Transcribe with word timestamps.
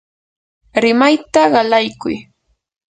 rimayta 0.81 1.41
qalaykuy. 1.53 2.15